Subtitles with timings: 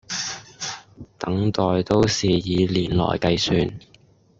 [1.19, 3.79] 等待都是以年來計算